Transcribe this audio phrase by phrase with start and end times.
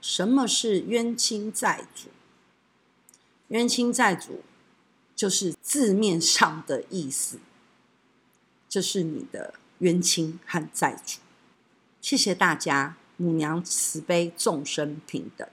[0.00, 2.08] 什么是冤亲债主？
[3.48, 4.42] 冤亲债主
[5.16, 7.38] 就是字面上的意思，
[8.68, 11.18] 就是你的冤亲和债主。
[12.00, 15.48] 谢谢大家，母娘慈悲，众生平等。